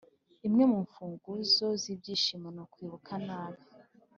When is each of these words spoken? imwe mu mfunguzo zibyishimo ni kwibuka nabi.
imwe 0.47 0.63
mu 0.71 0.79
mfunguzo 0.85 1.65
zibyishimo 1.81 2.47
ni 2.55 2.63
kwibuka 2.71 3.13
nabi. 3.25 3.63